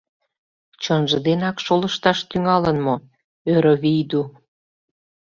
[0.83, 2.95] —Чынже денак шолышташ тӱҥалын мо?—
[3.53, 4.21] ӧрӧ Вийду.